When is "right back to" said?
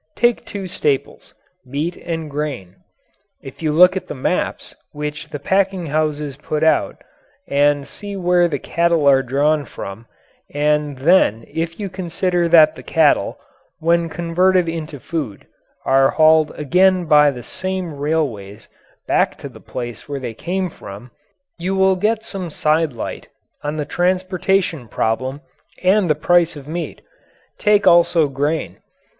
18.67-19.47